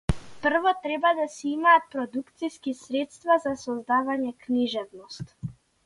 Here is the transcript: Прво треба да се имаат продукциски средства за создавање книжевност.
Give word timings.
Прво 0.45 0.71
треба 0.85 1.11
да 1.19 1.27
се 1.33 1.47
имаат 1.49 1.85
продукциски 1.97 2.75
средства 2.83 3.39
за 3.47 3.55
создавање 3.67 4.37
книжевност. 4.47 5.37